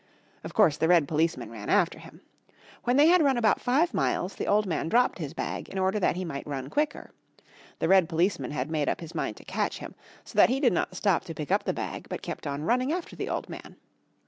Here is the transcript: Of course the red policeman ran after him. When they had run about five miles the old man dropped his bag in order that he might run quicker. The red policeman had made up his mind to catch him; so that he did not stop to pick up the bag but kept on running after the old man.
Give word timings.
Of 0.43 0.55
course 0.55 0.77
the 0.77 0.87
red 0.87 1.07
policeman 1.07 1.51
ran 1.51 1.69
after 1.69 1.99
him. 1.99 2.21
When 2.85 2.97
they 2.97 3.05
had 3.05 3.21
run 3.21 3.37
about 3.37 3.61
five 3.61 3.93
miles 3.93 4.33
the 4.33 4.47
old 4.47 4.65
man 4.65 4.89
dropped 4.89 5.19
his 5.19 5.35
bag 5.35 5.69
in 5.69 5.77
order 5.77 5.99
that 5.99 6.15
he 6.15 6.25
might 6.25 6.47
run 6.47 6.71
quicker. 6.71 7.11
The 7.77 7.87
red 7.87 8.09
policeman 8.09 8.49
had 8.49 8.71
made 8.71 8.89
up 8.89 8.99
his 8.99 9.13
mind 9.13 9.37
to 9.37 9.45
catch 9.45 9.77
him; 9.77 9.93
so 10.23 10.37
that 10.37 10.49
he 10.49 10.59
did 10.59 10.73
not 10.73 10.95
stop 10.95 11.23
to 11.25 11.35
pick 11.35 11.51
up 11.51 11.65
the 11.65 11.71
bag 11.73 12.07
but 12.09 12.23
kept 12.23 12.47
on 12.47 12.63
running 12.63 12.91
after 12.91 13.15
the 13.15 13.29
old 13.29 13.47
man. 13.47 13.75